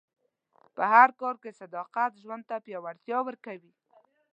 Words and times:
په 0.75 0.83
هر 0.93 1.09
کار 1.21 1.35
کې 1.43 1.57
صداقت 1.61 2.11
ژوند 2.23 2.43
ته 2.49 2.55
پیاوړتیا 2.65 3.17
ورکوي. 3.23 3.73